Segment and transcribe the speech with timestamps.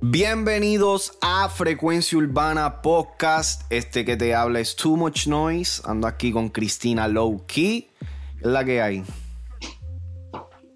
[0.00, 3.62] Bienvenidos a Frecuencia Urbana Podcast.
[3.70, 5.82] Este que te habla es Too Much Noise.
[5.84, 7.88] Ando aquí con Cristina Low Key.
[8.40, 9.04] Es la que hay.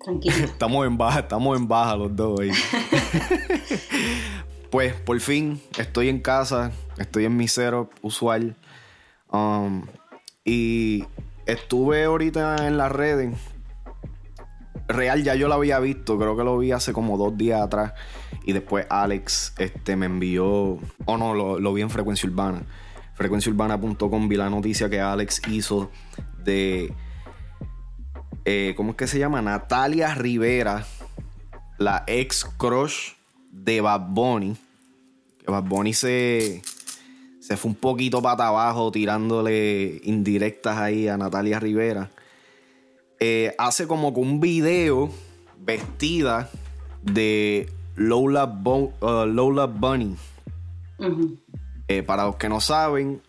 [0.03, 0.37] Tranquilo.
[0.45, 2.51] Estamos en baja, estamos en baja los dos hoy.
[4.71, 8.57] pues por fin estoy en casa, estoy en mi cero usual.
[9.31, 9.87] Um,
[10.45, 11.05] y
[11.47, 13.37] estuve ahorita en las redes.
[14.87, 17.95] Real ya yo lo había visto, creo que lo vi hace como dos días atrás.
[18.45, 22.63] Y después Alex este, me envió, o no, lo, lo vi en Frecuencia Urbana.
[23.15, 25.91] Frecuenciaurbana.com vi la noticia que Alex hizo
[26.45, 26.93] de,
[28.45, 29.41] eh, ¿cómo es que se llama?
[29.41, 30.85] Natalia Rivera,
[31.79, 33.13] la ex crush
[33.51, 34.57] de Bad Bunny.
[35.39, 36.63] Que Bad Bunny se,
[37.47, 42.11] se fue un poquito para abajo tirándole indirectas ahí a Natalia Rivera.
[43.21, 45.11] Eh, hace como que un video
[45.61, 46.49] vestida
[47.03, 50.17] de Lola, Bo- uh, Lola Bunny.
[51.89, 53.21] Eh, para los que no saben,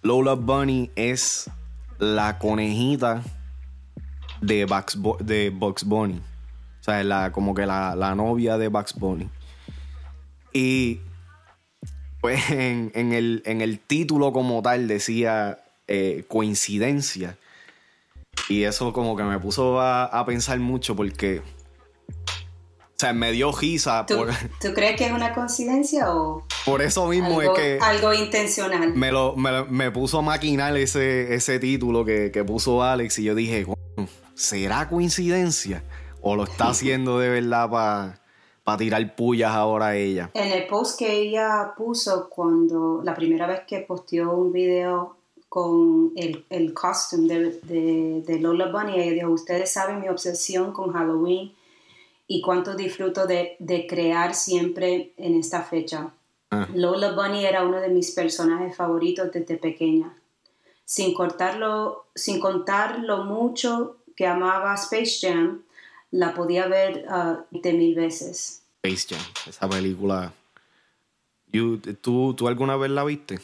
[0.00, 1.50] Lola Bunny es
[1.98, 3.22] la conejita
[4.40, 6.16] de Bugs, Bu- de Bugs Bunny.
[6.80, 9.28] O sea, es la, como que la, la novia de Bugs Bunny.
[10.54, 11.00] Y
[12.24, 17.36] pues en, en el, en el título como tal decía eh, coincidencia.
[18.48, 21.42] Y eso como que me puso a, a pensar mucho porque...
[22.08, 24.28] O sea, me dio risa ¿Tú, por,
[24.60, 27.78] tú crees que es una coincidencia o por eso mismo algo, es que...
[27.82, 28.94] algo intencional?
[28.94, 33.24] me, lo, me, me puso a maquinar ese, ese título que, que puso Alex y
[33.24, 35.84] yo dije, "Coño, ¿será coincidencia?
[36.22, 38.23] ¿O lo está haciendo de verdad para
[38.76, 40.30] tirar pullas ahora a ella?
[40.34, 45.16] En el post que ella puso cuando la primera vez que posteó un video
[45.48, 50.72] con el, el costume de, de, de Lola Bunny, ella dijo, ustedes saben mi obsesión
[50.72, 51.52] con Halloween
[52.26, 56.10] y cuánto disfruto de, de crear siempre en esta fecha.
[56.50, 56.66] Ah.
[56.74, 60.16] Lola Bunny era uno de mis personajes favoritos desde pequeña.
[60.84, 65.63] Sin, cortarlo, sin contar lo mucho que amaba Space Jam,
[66.14, 68.62] la podía ver ah, de mil veces.
[68.82, 70.32] Space Jam, esa película.
[71.52, 73.40] You- ¿tú, ¿Tú alguna vez la viste?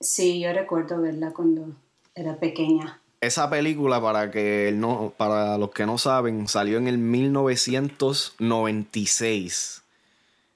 [0.00, 1.66] Sí, yo recuerdo verla cuando
[2.14, 3.00] era pequeña.
[3.20, 9.82] Esa película, para, que no, para los que no saben, salió en el 1996.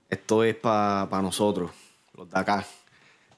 [0.09, 1.73] Esto es para nosotros,
[2.17, 2.65] los de acá.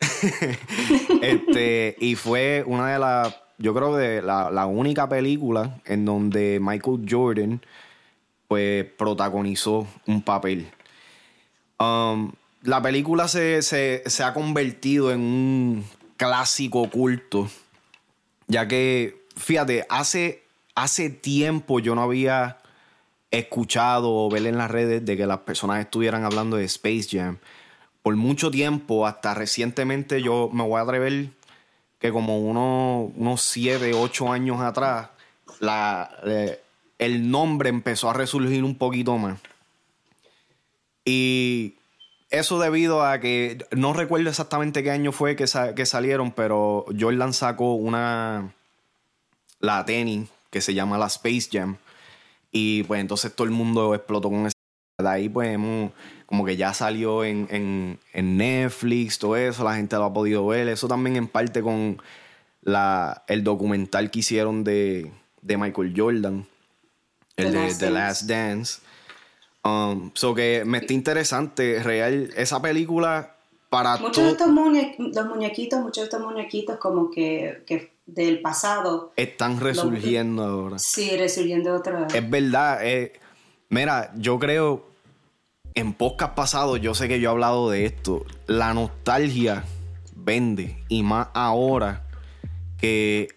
[1.22, 7.05] este, y fue una de las, yo creo que la, única película en donde Michael
[7.09, 7.61] Jordan
[8.47, 10.69] pues protagonizó un papel.
[11.79, 12.33] Um,
[12.63, 15.85] la película se, se- se ha convertido en un
[16.17, 17.49] clásico culto,
[18.47, 20.43] ya que, fíjate, hace,
[20.75, 22.59] hace tiempo yo no había
[23.31, 27.39] escuchado o ver en las redes de que las personas estuvieran hablando de Space Jam.
[28.03, 31.29] Por mucho tiempo, hasta recientemente, yo me voy a atrever
[31.98, 35.09] que como unos, unos 7, 8 años atrás,
[35.60, 36.10] la,
[36.98, 39.38] el nombre empezó a resurgir un poquito más.
[41.04, 41.75] Y
[42.31, 46.84] eso debido a que no recuerdo exactamente qué año fue que, sa- que salieron, pero
[46.98, 48.53] Jordan sacó una
[49.60, 51.76] la tenis que se llama la Space Jam.
[52.53, 54.48] Y pues entonces todo el mundo explotó con.
[55.00, 55.92] De ahí pues hemos-
[56.26, 60.44] como que ya salió en, en- en Netflix, todo eso, la gente lo ha podido
[60.48, 60.66] ver.
[60.66, 62.03] Eso también en parte con
[62.62, 66.47] la, el documental que hicieron de, de Michael Jordan,
[67.36, 67.91] el The de Last The.
[67.91, 68.81] Last Dance.
[69.64, 73.36] Um, so que me está interesante, real, esa película
[73.70, 78.41] para Muchos de estos muñe- los muñequitos, muchos de estos muñequitos como que, que del
[78.41, 80.80] pasado, están resurgiendo ahora.
[80.80, 82.15] sí, resurgiendo otra vez.
[82.16, 82.78] Es verdad.
[82.84, 83.12] eh,
[83.69, 84.88] mira, yo creo.
[85.78, 88.25] En podcast pasados, yo sé que yo he hablado de esto.
[88.49, 89.62] La nostalgia
[90.16, 90.83] vende.
[90.89, 92.03] Y más ahora
[92.78, 93.28] que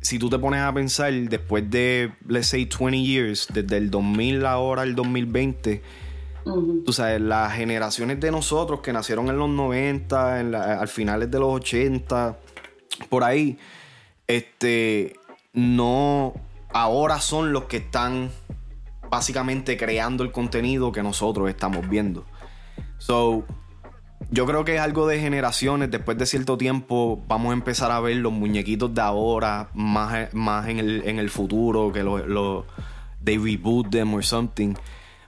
[0.00, 4.46] si tú te pones a pensar, después de, let's say, 20 years, desde el 2000
[4.46, 5.82] ahora al 2020,
[6.46, 6.82] Ujú.
[6.86, 11.30] tú sabes, las generaciones de nosotros que nacieron en los 90, en la- al finales
[11.30, 12.38] de los 80,
[13.10, 13.58] por ahí,
[14.26, 15.16] este,
[15.52, 16.32] no,
[16.72, 18.30] ahora son los que están
[19.14, 22.24] básicamente creando el contenido que nosotros estamos viendo.
[22.98, 23.44] So,
[24.30, 25.88] yo creo que es algo de generaciones.
[25.90, 30.68] Después de cierto tiempo, vamos a empezar a ver los muñequitos de ahora más, más
[30.68, 32.66] en, el, en el futuro, que los lo,
[33.22, 34.74] they reboot them or something.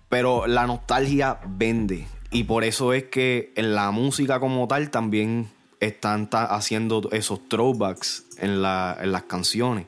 [0.09, 2.07] Pero la nostalgia vende.
[2.33, 5.49] Y por eso es que en la música como tal también
[5.79, 9.87] están haciendo esos throwbacks en, la- en las canciones.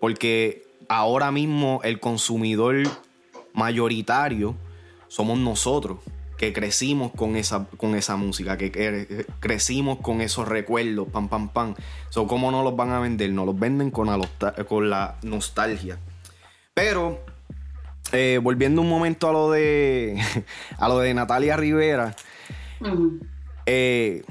[0.00, 2.76] Porque ahora mismo el consumidor
[3.52, 4.54] mayoritario
[5.08, 5.98] somos nosotros
[6.40, 11.74] que crecimos con esa, con esa música, que, crecimos con esos recuerdos, pam, pam, pam.
[12.08, 13.30] So, ¿Cómo no los van a vender?
[13.30, 14.26] No los venden con la,
[14.66, 15.98] con la nostalgia.
[16.72, 17.22] Pero,
[18.12, 20.18] eh, volviendo un momento a lo de,
[20.78, 22.16] a lo de Natalia Rivera,
[23.66, 24.24] eh,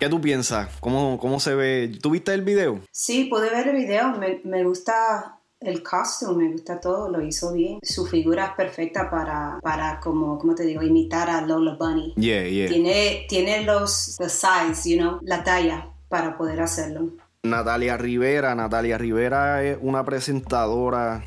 [0.00, 0.70] ¿qué tú piensas?
[0.80, 1.92] ¿Cómo, ¿Cómo se ve?
[2.02, 2.80] ¿Tuviste el video?
[2.90, 4.10] Sí, pude ver el video.
[4.18, 7.78] Me, me gusta el costume, me gusta todo, lo hizo bien.
[7.82, 12.12] Su figura es perfecta para, para como, como te digo, imitar a Lola Bunny.
[12.16, 12.68] Yeah, yeah.
[12.68, 17.10] Tiene, tiene los, the size, you know, la talla para poder hacerlo.
[17.42, 21.24] Natalia Rivera, Natalia Rivera es una presentadora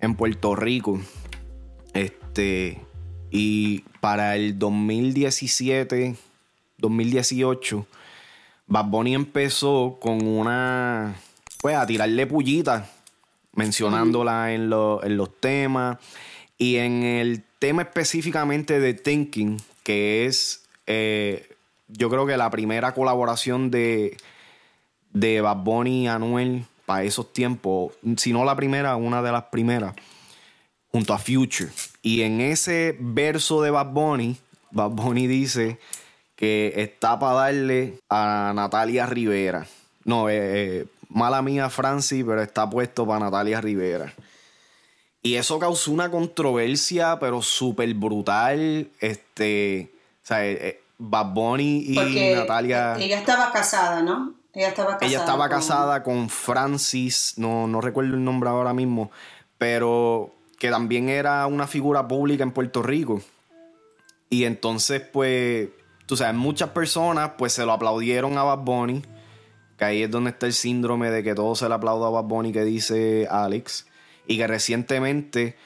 [0.00, 1.00] en Puerto Rico.
[1.92, 2.80] Este,
[3.30, 6.16] y para el 2017,
[6.78, 7.86] 2018,
[8.66, 11.14] Bad Bunny empezó con una,
[11.60, 13.01] pues a tirarle pullitas
[13.54, 15.98] mencionándola en, los temas.
[16.58, 21.48] Y en el tema específicamente de Thinking, que es, eh,
[21.88, 24.16] yo creo que la primera colaboración de,
[25.12, 29.44] de Bad Bunny y Anuel para esos tiempos, si no la primera, una de las
[29.44, 29.94] primeras,
[30.90, 31.70] junto a Future.
[32.02, 34.36] Y en ese verso de Bad Bunny,
[34.70, 35.78] Bad Bunny dice
[36.36, 39.66] que está para darle a Natalia Rivera.
[40.04, 44.12] No, eh, eh mala mía Francis, pero está puesto para Natalia Rivera.
[45.22, 48.88] Y eso causó una controversia, pero súper brutal.
[49.00, 49.92] Este,
[50.22, 52.96] o sea, eh, eh, Bad Bunny y Natalia.
[52.98, 54.34] Ella estaba casada, ¿no?
[54.52, 55.06] Ella estaba casada.
[55.06, 55.58] Ella estaba con...
[55.58, 59.10] casada con Francis, no, no recuerdo el nombre ahora mismo,
[59.58, 63.22] pero que también era una figura pública en Puerto Rico.
[64.28, 65.68] Y entonces, pues,
[66.06, 69.02] tú sabes, muchas personas pues se lo aplaudieron a Bad Bunny
[69.82, 72.26] que ahí es donde está el síndrome de que todo se le aplauda a Bad
[72.26, 73.88] Bunny que dice Alex.
[74.28, 75.56] Y que recientemente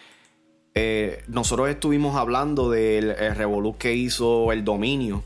[0.74, 5.22] eh, nosotros estuvimos hablando del revolú que hizo el dominio.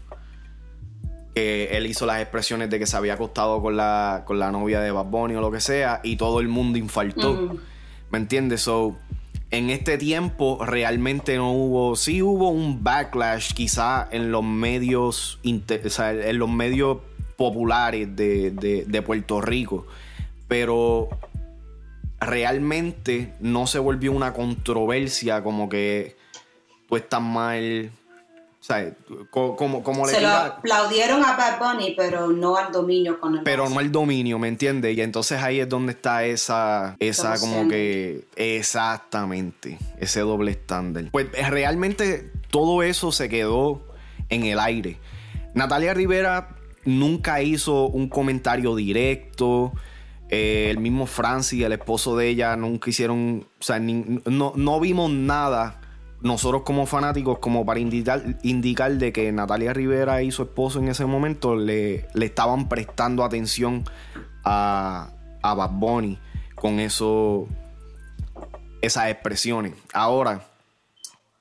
[1.37, 4.81] Que él hizo las expresiones de que se había acostado con la, con la novia
[4.81, 6.01] de Bad Bunny o lo que sea.
[6.03, 7.61] Y todo el mundo infartó.
[8.11, 8.63] ¿Me entiendes?
[8.63, 8.97] So,
[9.53, 15.91] en este tiempo realmente no hubo, sí hubo un backlash quizá en los medios, o
[15.91, 16.99] sea, en los medios
[17.41, 19.87] populares de, Puerto Rico,
[20.47, 21.09] pero
[22.21, 26.19] realmente no se volvió una controversia como que
[26.87, 27.91] tú estás mal.
[28.61, 28.93] O sea,
[29.31, 33.71] como, como Se lo aplaudieron a Bad Bunny, pero no al dominio con el Pero
[33.71, 34.95] no al dominio, ¿me entiendes?
[34.95, 38.27] Y entonces ahí es donde está esa, esa como que.
[38.37, 39.79] Exactamente.
[39.99, 41.07] Ese doble estándar.
[41.11, 43.81] Pues realmente todo eso se quedó
[44.29, 44.99] en el aire.
[45.55, 49.73] Natalia Rivera nunca hizo un comentario directo.
[50.29, 53.47] Eh, el mismo Francis, el esposo de ella, nunca hicieron.
[53.59, 55.81] O sea, no, vimos nada
[56.23, 60.88] nosotros como fanáticos como para indicar, indicar de que Natalia Rivera y su esposo en
[60.88, 63.85] ese momento le, le estaban prestando atención
[64.44, 65.11] a,
[65.43, 66.19] a Bad Bunny
[66.55, 67.49] con eso,
[68.82, 69.75] esas expresiones.
[69.93, 70.47] Ahora.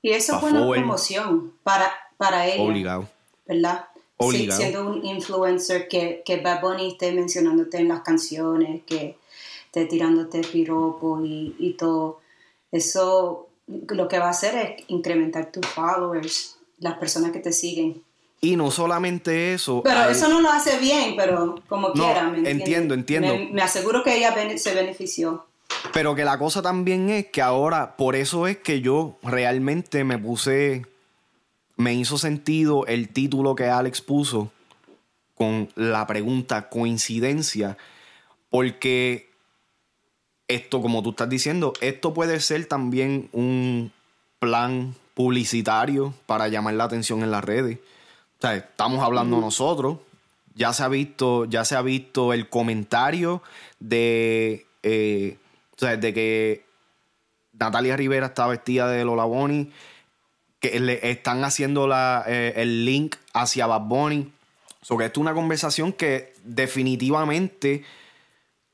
[0.02, 2.62] Y eso fue una promoción para, para ella.
[2.62, 3.08] Obligado.
[3.46, 3.89] ¿Verdad?
[4.50, 9.16] Siendo un influencer que, que Bad Bunny esté mencionándote en las canciones, que
[9.66, 12.20] esté tirándote piropos y, y todo.
[12.72, 13.48] Eso
[13.88, 18.02] lo que va a hacer es incrementar tus followers, las personas que te siguen.
[18.40, 19.82] Y no solamente eso.
[19.82, 23.34] Pero eso no lo hace bien, pero como quiera, ¿me Entiendo, entiendo.
[23.52, 25.44] Me, aseguro que ella se benefició.
[25.92, 30.18] Pero que la cosa también es que ahora, por eso es que yo realmente me
[30.18, 30.86] puse
[31.80, 34.52] me hizo sentido el título que Alex puso
[35.34, 37.78] con la pregunta coincidencia,
[38.50, 39.30] porque
[40.46, 43.92] esto, como tú estás diciendo, esto puede ser también un
[44.38, 47.78] plan publicitario para llamar la atención en las redes.
[47.78, 49.98] O sea, estamos hablando nosotros.
[50.54, 53.42] Ya se ha visto, ya se ha visto el comentario
[53.78, 55.38] de, eh,
[55.78, 56.66] de que
[57.58, 59.70] Natalia Rivera está vestida de Lola Bonnie
[60.60, 64.32] que le están haciendo la, eh, el link hacia Bad Bunny.
[64.82, 67.84] So que esto es una conversación que definitivamente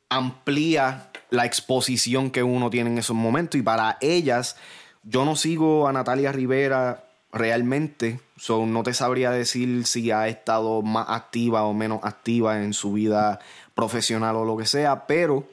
[0.08, 3.58] amplía la exposición que uno tiene en esos momentos.
[3.58, 4.56] Y para ellas,
[5.02, 8.20] yo no sigo a Natalia Rivera realmente.
[8.36, 12.92] So no te sabría decir si ha estado más activa o menos activa en su
[12.92, 13.40] vida
[13.74, 15.06] profesional o lo que sea.
[15.06, 15.48] Pero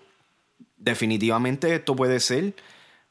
[0.77, 2.55] definitivamente esto puede ser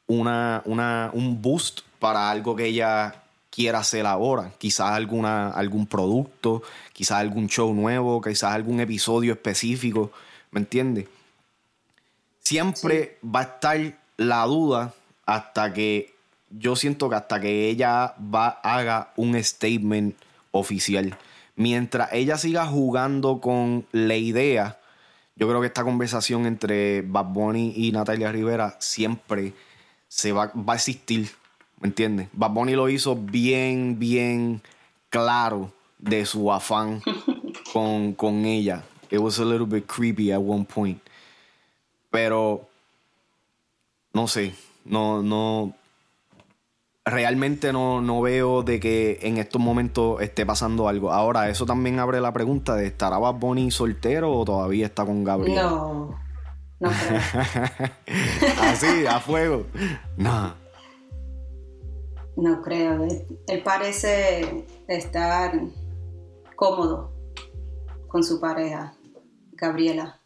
[0.07, 3.15] una, una, un boost para algo que ella
[3.49, 4.51] quiera hacer ahora.
[4.57, 10.11] Quizás alguna, algún producto, quizás algún show nuevo, quizás algún episodio específico,
[10.51, 11.05] ¿me entiendes?
[12.41, 14.93] Siempre va a estar la duda
[15.25, 16.13] hasta que
[16.49, 20.13] yo siento que hasta que ella va haga un statement
[20.51, 21.17] oficial.
[21.55, 24.77] Mientras ella siga jugando con la idea,
[25.37, 29.53] yo creo que esta conversación entre Bad Bunny y Natalia Rivera siempre
[30.09, 31.31] se va, va a existir.
[31.83, 32.29] ¿Me entiendes?
[32.31, 34.61] Bad Bunny lo hizo bien, bien
[35.09, 37.01] claro de su afán
[37.73, 38.85] con, con ella.
[39.11, 41.01] It was a little bit creepy at one point.
[42.09, 42.69] Pero
[44.13, 45.75] no sé, no, no,
[47.03, 51.11] realmente no, no, veo de que en estos momentos esté pasando algo.
[51.11, 55.25] Ahora, eso también abre la pregunta de ¿estará Bad Bunny soltero o todavía está con
[55.25, 55.55] Gabriel?
[55.55, 56.17] No,
[56.79, 57.91] no creo.
[58.61, 59.65] Así, a fuego.
[60.15, 60.62] No.
[62.35, 63.07] No creo.
[63.47, 65.59] Él parece estar
[66.55, 67.11] cómodo
[68.07, 68.95] con su pareja,
[69.53, 70.19] Gabriela.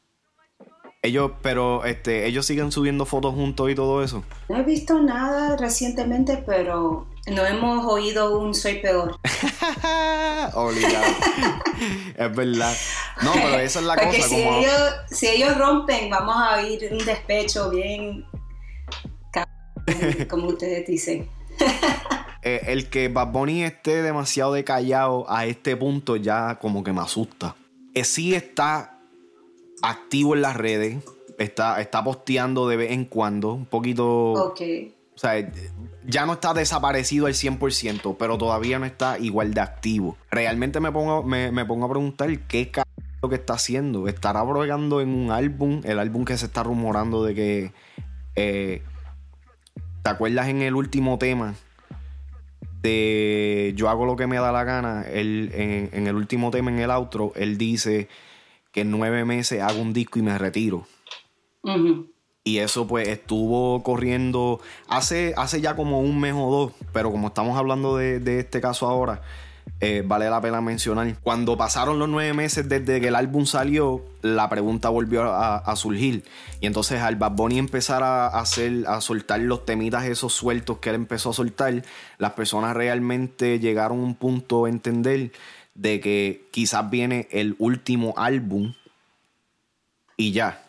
[1.03, 4.23] Ellos, pero este, ellos siguen subiendo fotos juntos y todo eso.
[4.49, 9.17] No he visto nada recientemente, pero no hemos oído un soy peor.
[10.53, 11.05] Obligado.
[12.17, 12.75] es verdad.
[13.21, 14.29] No, pero esa es la Porque cosa.
[14.29, 14.57] si, como...
[14.57, 18.25] ellos, si ellos rompen, vamos a oír un despecho bien
[20.29, 21.29] como ustedes dicen.
[22.43, 26.93] Eh, el que Bad Bunny esté demasiado de callado a este punto ya como que
[26.93, 27.55] me asusta.
[27.93, 28.99] Eh, sí está
[29.81, 31.03] activo en las redes,
[31.39, 34.33] está, está posteando de vez en cuando, un poquito...
[34.33, 34.61] Ok.
[35.15, 35.51] O sea,
[36.05, 40.15] ya no está desaparecido al 100%, pero todavía no está igual de activo.
[40.29, 42.83] Realmente me pongo, me, me pongo a preguntar qué c
[43.23, 44.07] lo que está haciendo.
[44.07, 45.81] ¿Estará bregando en un álbum?
[45.83, 47.71] El álbum que se está rumorando de que...
[48.35, 48.83] eh,
[50.07, 51.55] ¿Te acuerdas en el último tema?
[52.81, 55.01] De Yo hago lo que me da la gana.
[55.01, 58.07] Él, en, en el último tema, en el outro, él dice
[58.71, 60.87] que en nueve meses hago un disco y me retiro.
[62.45, 67.27] Y eso pues estuvo corriendo hace, hace ya como un mes o dos, pero como
[67.27, 69.21] estamos hablando de, de este caso ahora,
[69.79, 71.15] eh, vale la pena mencionar.
[71.21, 76.23] Cuando pasaron los nueve meses desde que el álbum salió, la pregunta volvió a, surgir.
[76.59, 80.89] Y entonces al Bad Bunny empezar a, hacer, a soltar los temitas esos sueltos que
[80.89, 81.83] él empezó a soltar,
[82.17, 85.31] las personas realmente llegaron a un punto a entender
[85.75, 88.73] de que quizás viene el último álbum
[90.15, 90.63] y ya.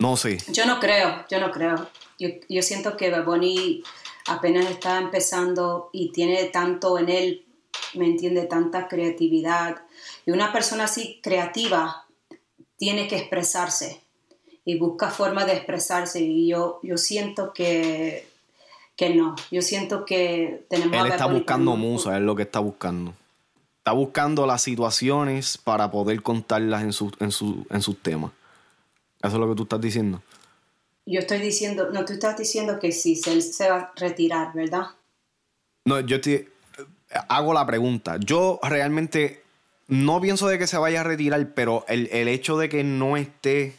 [0.00, 0.38] No sé.
[0.48, 1.88] Yo no creo, yo no creo.
[2.18, 3.84] Yo, yo siento que Bad Bunny
[4.26, 7.44] apenas está empezando y tiene tanto en él,
[7.94, 9.82] me entiende, tanta creatividad.
[10.26, 12.06] Y una persona así creativa
[12.76, 14.00] tiene que expresarse
[14.64, 16.20] y busca formas de expresarse.
[16.20, 18.28] Y yo, yo siento que,
[18.96, 19.34] que no.
[19.50, 23.14] Yo siento que tenemos Él está buscando musa, es lo que está buscando.
[23.78, 28.30] Está buscando las situaciones para poder contarlas en, sus en, su- en sus temas.
[29.20, 30.22] Eso es lo que tú estás diciendo.
[31.04, 34.52] Yo estoy diciendo, no, tú estás diciendo que sí, se, él se va a retirar,
[34.54, 34.86] ¿verdad?
[35.84, 36.48] No, yo te
[37.28, 38.16] hago la pregunta.
[38.20, 39.42] Yo realmente
[39.88, 43.16] no pienso de que se vaya a retirar, pero el, el hecho de que no
[43.16, 43.74] esté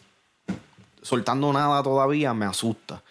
[1.02, 3.02] soltando nada todavía me asusta.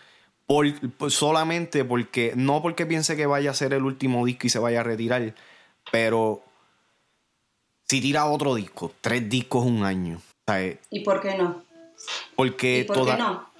[0.47, 4.51] Por, por- solamente porque, no porque piense que vaya a ser el último disco y
[4.51, 5.35] se vaya a retirar,
[5.91, 6.43] pero
[7.89, 10.21] si tira otro disco, tres discos un año.
[10.47, 11.65] Sea, ¿Y por qué no?
[12.37, 13.52] porque ¿Y por toda- qué no?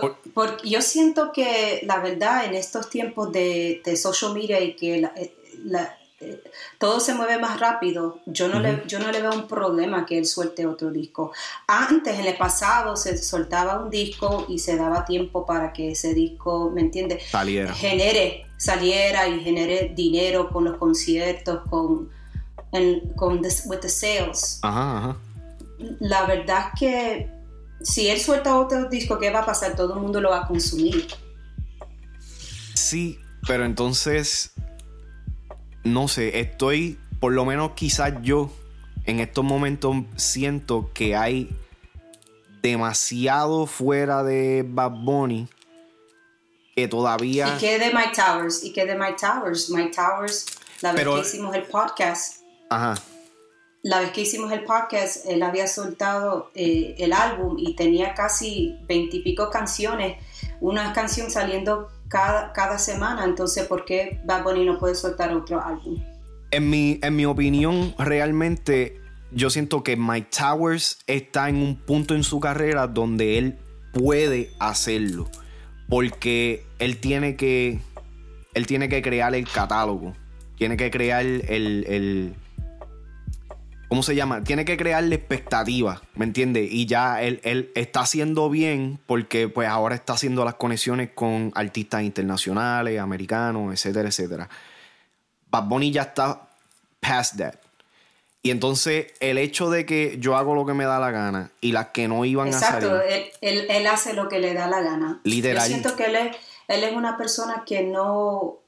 [0.00, 4.74] Por- por- yo siento que la verdad en estos tiempos de, de social media y
[4.76, 6.42] que la- eh, la- eh,
[6.78, 10.18] todo se mueve más rápido, yo no, le, yo no le veo un problema que
[10.18, 11.30] él suelte otro disco.
[11.68, 16.14] Antes, en el pasado, se soltaba un disco y se daba tiempo para que ese
[16.14, 17.22] disco, ¿me entiendes?
[17.30, 17.72] saliera.
[17.72, 22.10] genere, saliera y genere dinero con los conciertos, con,
[22.72, 24.58] en- con the, with the sales.
[24.62, 25.16] Ajá, ajá.
[26.00, 27.37] La verdad es que
[27.82, 29.76] si él suelta otro disco, ¿qué va a pasar?
[29.76, 31.06] Todo el mundo lo va a consumir.
[32.74, 34.52] Sí, pero entonces,
[35.84, 38.50] no sé, estoy, por lo menos quizás yo,
[39.04, 41.48] en estos momentos siento que hay
[42.62, 45.48] demasiado fuera de Bad Bunny
[46.74, 47.54] que todavía...
[47.56, 48.62] ¿Y qué de Mike Towers?
[48.62, 49.70] ¿Y qué de Mike Towers?
[49.70, 50.46] Mike Towers,
[50.80, 52.94] la vez Pero- que hicimos el podcast, Ajá.
[53.82, 58.76] La vez que hicimos el podcast, él había soltado eh, el álbum y tenía casi
[58.88, 60.16] veintipico canciones,
[60.60, 63.24] una canción saliendo cada, cada semana.
[63.24, 66.02] Entonces, ¿por qué Bad Bunny no puede soltar otro álbum?
[66.50, 72.14] En mi, en mi opinión, realmente yo siento que Mike Towers está en un punto
[72.14, 73.58] en su carrera donde él
[73.92, 75.28] puede hacerlo.
[75.88, 77.80] Porque él tiene que.
[78.54, 80.14] Él tiene que crear el catálogo.
[80.56, 81.42] Tiene que crear el.
[81.86, 82.34] el-
[83.98, 84.44] ¿Cómo ¿cómo se llama?
[84.44, 86.68] Tiene que crearle expectativas, ¿me entiendes?
[86.70, 91.50] Y ya él, él, está haciendo bien porque pues ahora está haciendo las conexiones con
[91.56, 94.48] artistas internacionales, americanos, etcétera, etcétera.
[95.50, 96.48] Bad Bunny ya está
[97.00, 97.54] past that.
[98.40, 101.72] Y entonces el hecho de que yo hago lo que me da la gana y
[101.72, 102.88] las que no iban a salir...
[102.88, 105.20] Exacto, él, él, hace lo que le da la gana.
[105.24, 105.68] Literal.
[105.68, 106.36] Yo siento que él es,
[106.68, 108.60] él es una persona que no,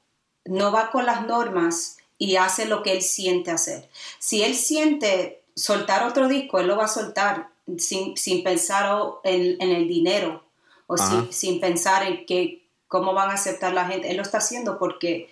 [0.45, 3.89] no va con las normas y hace lo que él siente hacer.
[4.19, 7.49] Si él siente soltar otro disco, él lo va a soltar
[7.79, 10.45] sin, pensar en, el dinero
[10.87, 14.11] o sin, sin, pensar en que, cómo van a aceptar la gente.
[14.11, 15.31] Él lo está haciendo porque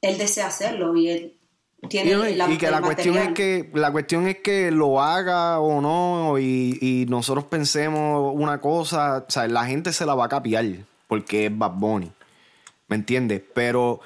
[0.00, 1.36] él desea hacerlo y él
[1.88, 5.58] tiene y, la, y que la cuestión es que la cuestión es que lo haga
[5.58, 10.28] o no y, nosotros pensemos una cosa, o sea, la gente se la va a
[10.28, 10.64] capiar
[11.08, 12.12] porque es Bad Bunny.
[12.86, 13.42] ¿Me entiendes?
[13.52, 14.00] Pero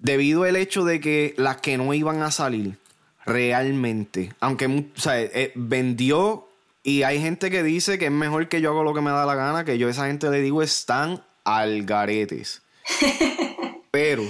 [0.00, 2.78] debido al hecho de que las que no iban a salir
[3.24, 6.48] realmente, aunque o sea, eh, vendió
[6.82, 9.26] y hay gente que dice que es mejor que yo hago lo que me da
[9.26, 12.62] la gana, que yo a esa gente le digo están al garetes.
[13.90, 14.24] Pero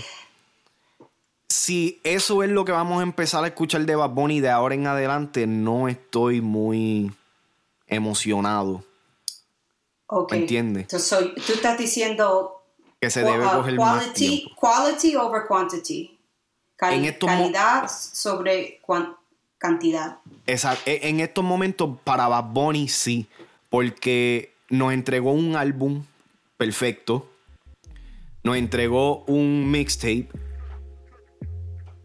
[1.49, 4.75] si eso es lo que vamos a empezar a escuchar de Bad Bunny de ahora
[4.75, 7.13] en adelante, no estoy muy
[7.87, 8.85] emocionado.
[10.07, 10.33] Ok.
[10.33, 10.83] ¿Me entiendes?
[10.85, 12.60] Entonces, tú estás diciendo
[13.01, 16.19] que se debe uh, coger quality, más Quality over quantity.
[16.77, 18.81] calidad sobre
[19.59, 20.19] cantidad.
[20.47, 20.83] Exacto.
[20.91, 23.27] E, en estos momentos, para Bad Bunny sí,
[23.71, 26.05] porque nos entregó un álbum
[26.57, 27.27] perfecto,
[28.43, 30.29] nos entregó un mixtape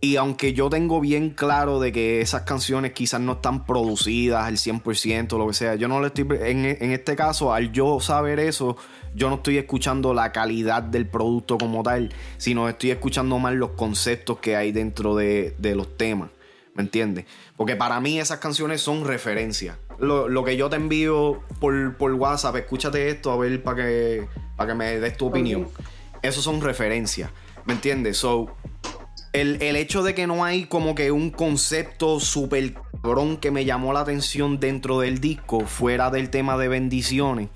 [0.06, 4.58] y aunque yo tengo bien claro de que esas canciones quizás no están producidas al
[4.58, 6.28] 100%, lo que sea, yo no le estoy.
[6.42, 8.78] En, este caso, al yo saber eso,
[9.16, 13.72] yo no estoy escuchando la calidad del producto como tal, sino estoy escuchando más los
[13.72, 16.30] conceptos que hay dentro de, los temas.
[16.74, 17.26] ¿Me entiendes?
[17.56, 19.78] Porque para mí esas canciones son referencias.
[19.98, 24.72] Lo, que yo te envío por, por, WhatsApp, escúchate esto a ver para que, para
[24.72, 25.70] que me des tu opinión.
[26.22, 27.32] Esos son referencias.
[27.64, 28.18] ¿Me entiendes?
[28.18, 28.54] So,
[29.36, 33.94] el, hecho de que no hay como que un concepto súper cabrón que me llamó
[33.94, 37.50] la atención dentro del disco, fuera del tema de bendiciones,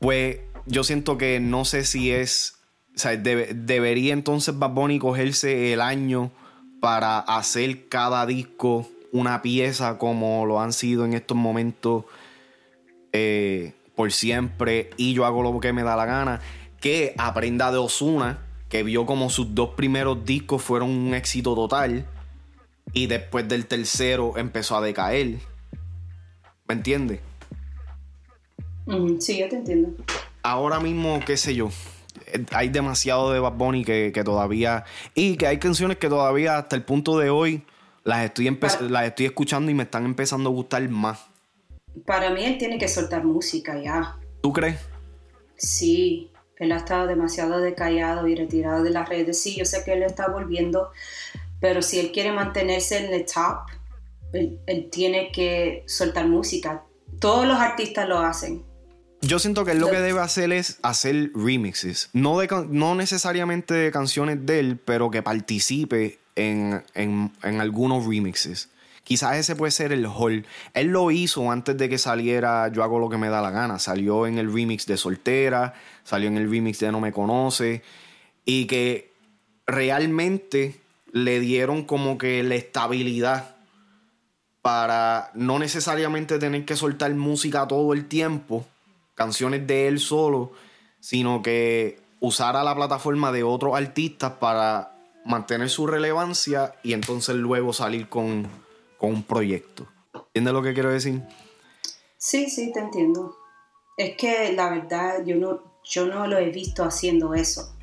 [0.00, 2.56] pues yo siento que no sé si es.
[2.96, 6.32] O sea, debería entonces Bad Bunny cogerse el año
[6.80, 12.04] para hacer cada disco una pieza como lo han sido en estos momentos
[13.12, 16.40] eh, por siempre y yo hago lo que me da la gana.
[16.80, 22.06] Que aprenda de Osuna que vio como sus dos primeros discos fueron un éxito total
[22.92, 25.38] y después del tercero empezó a decaer.
[26.66, 27.20] ¿Me entiendes?
[29.18, 29.90] Sí, yo te entiendo.
[30.42, 31.70] Ahora mismo, qué sé yo,
[32.52, 34.84] hay demasiado de Bad Bunny que, todavía...
[35.14, 37.64] Y que hay canciones que todavía hasta el punto de hoy
[38.04, 41.26] las estoy, las estoy escuchando y me están empezando a gustar más.
[42.06, 44.16] Para mí él tiene que soltar música ya.
[44.42, 44.78] ¿Tú crees?
[45.56, 49.42] Sí, él ha estado demasiado decallado y retirado de las redes.
[49.42, 50.90] Sí, yo sé que él está volviendo,
[51.60, 53.66] pero si él quiere mantenerse en el top,
[54.32, 56.84] él, tiene que soltar música.
[57.18, 58.64] Todos los artistas lo hacen.
[59.22, 62.08] Yo siento que él lo que debe hacer es hacer remixes.
[62.12, 68.06] No, de, no necesariamente de canciones de él, pero que participe en, en, en algunos
[68.06, 68.70] remixes.
[69.04, 70.46] Quizás ese puede ser el hall.
[70.72, 73.78] Él lo hizo antes de que saliera Yo hago lo que me da la gana.
[73.78, 77.82] Salió en el remix de Soltera, salió en el remix de No me conoce.
[78.44, 79.12] Y que
[79.66, 80.80] realmente
[81.12, 83.56] le dieron como que la estabilidad
[84.62, 88.66] para no necesariamente tener que soltar música todo el tiempo,
[89.20, 90.52] canciones de él solo,
[90.98, 97.72] sino que usara la plataforma de otros artistas para mantener su relevancia y entonces luego
[97.72, 98.48] salir con
[99.00, 99.88] con un proyecto.
[100.12, 101.22] ¿Entiendes lo que quiero decir?
[102.18, 103.34] Sí, sí, te entiendo.
[103.96, 107.74] Es que la verdad yo no, yo no lo he visto haciendo eso.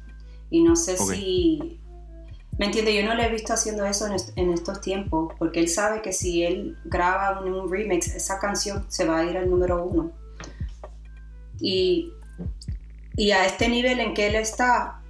[0.51, 1.81] Y no sé si...
[2.59, 2.95] ¿Me entiendes?
[2.95, 6.43] Yo no lo he visto haciendo eso en, estos tiempos, porque él sabe que si
[6.43, 10.11] él graba un, remix, esa canción se va a ir al número uno.
[11.59, 12.11] Y,
[13.15, 15.01] y a este nivel en que él está,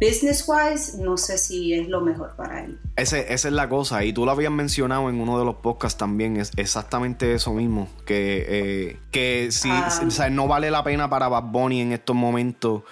[0.00, 2.78] business wise, no sé si es lo mejor para él.
[2.96, 6.36] esa es la cosa, y tú lo habías mencionado en uno de los podcasts también,
[6.36, 10.30] es exactamente eso mismo, que, eh, que si, ah.
[10.30, 12.82] no vale la pena para Bad Bunny en estos momentos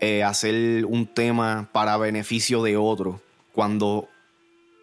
[0.00, 3.20] eh, hacer un tema para beneficio de otro,
[3.52, 4.08] cuando...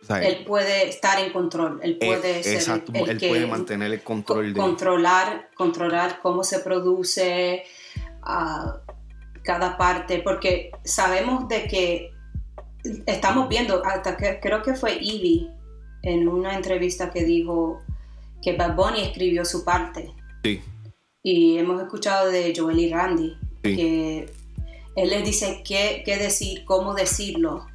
[0.10, 4.60] él puede estar en control, él puede ser el, él puede mantener el control de...
[4.60, 7.64] Controlar, controlar cómo se produce...
[8.22, 8.90] Uh,
[9.50, 12.12] cada parte, porque sabemos de que
[13.08, 15.50] estamos viendo, hasta que creo que fue Ivy
[16.04, 17.82] en una entrevista que dijo
[18.42, 20.14] que Bad Bunny escribió su parte.
[20.44, 20.62] Sí.
[21.24, 24.32] Y hemos escuchado de Joel y Randy, que
[24.96, 27.66] él les dice qué, qué decir, cómo decirlo.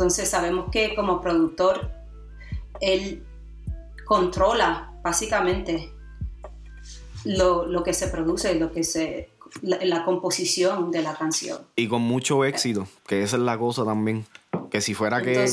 [0.00, 1.90] Entonces sabemos que como productor,
[2.80, 3.22] él
[4.06, 5.92] controla básicamente
[7.26, 9.28] lo, lo que se produce, lo que se,
[9.60, 11.58] la, composición de la canción.
[11.76, 14.24] Y con mucho éxito, que esa es la cosa también.
[14.70, 15.46] Que si fuera que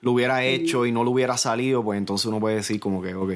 [0.00, 3.14] lo hubiera hecho y no lo hubiera salido, pues entonces uno puede decir como que,
[3.14, 3.32] ok.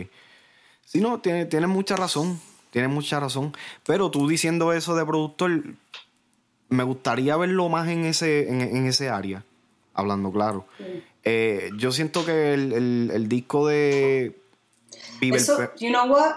[0.84, 2.40] Si no, tienes tiene mucha razón,
[2.72, 3.52] tienes mucha razón.
[3.86, 5.62] Pero tú diciendo eso de productor,
[6.68, 9.44] me gustaría verlo más en ese, en, ese área,
[9.98, 10.64] hablando claro.
[11.24, 14.40] Eh, yo siento que el, el, disco de...
[15.20, 16.36] eso, you know what?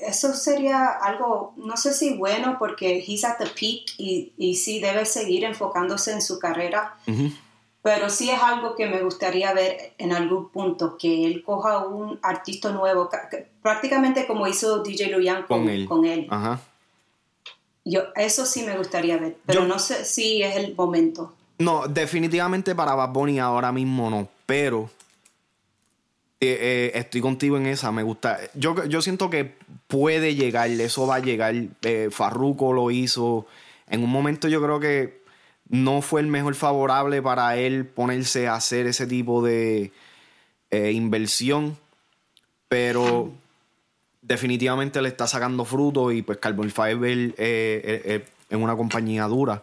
[0.00, 4.80] eso sería algo, no sé si bueno, porque he's at the peak y, y sí
[4.80, 6.96] debe seguir enfocándose en su carrera.
[7.82, 12.18] Pero sí es algo que me gustaría ver en algún punto, que él coja un
[12.22, 13.08] artista nuevo,
[13.62, 16.28] prácticamente como hizo DJ Luyan con, con él.
[17.84, 21.32] Yo, eso sí me gustaría ver, pero no sé si es el momento.
[21.60, 24.90] No, definitivamente para Bad Bunny ahora mismo no, pero
[26.40, 28.38] eh, eh, estoy contigo en esa, me gusta.
[28.54, 31.54] Yo, yo siento que puede llegar, eso va a llegar.
[31.82, 33.46] Eh, Farruko lo hizo.
[33.88, 35.20] En un momento yo creo que
[35.68, 39.92] no fue el mejor favorable para él ponerse a hacer ese tipo de
[40.70, 41.76] eh, inversión,
[42.68, 43.32] pero
[44.22, 49.62] definitivamente le está sacando fruto y pues Carbon Fiber en una compañía dura.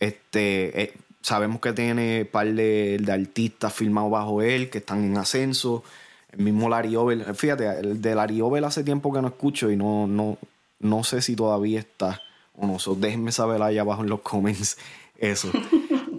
[0.00, 0.94] Este,
[1.28, 5.84] sabemos que tiene par de, artistas firmados bajo él que están en ascenso.
[6.32, 9.76] El mismo Larry Obel, fíjate, el de Larry Obel hace tiempo que no escucho y
[9.76, 10.38] no, no,
[10.80, 12.20] no sé si todavía está
[12.56, 12.76] o no.
[12.96, 14.78] déjenme saber allá abajo en los comments
[15.18, 15.50] eso.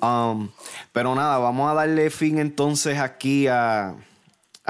[0.01, 0.49] Um,
[0.93, 3.95] pero nada, vamos a darle fin entonces aquí a,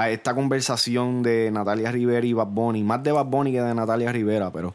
[0.10, 2.84] esta conversación de Natalia Rivera y Bad Bunny.
[2.84, 4.74] Más de Bad Bunny que de Natalia Rivera, pero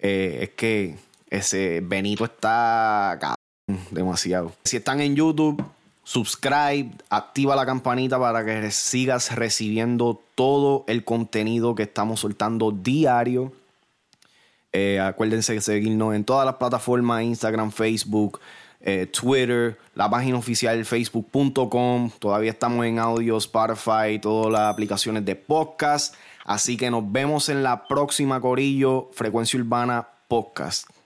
[0.00, 0.96] eh, es que
[1.30, 3.36] ese Benito está
[3.90, 4.52] demasiado.
[4.64, 5.62] Si están en YouTube,
[6.04, 13.52] subscribe, activa la campanita para que sigas recibiendo todo el contenido que estamos soltando diario.
[14.72, 18.40] Eh, acuérdense de seguirnos en todas las plataformas, Instagram, Facebook,
[18.80, 22.10] eh, Twitter, la página oficial facebook.com.
[22.18, 26.14] Todavía estamos en audio, Spotify, todas las aplicaciones de podcast.
[26.44, 30.99] Así que nos vemos en la próxima Corillo Frecuencia Urbana Podcast.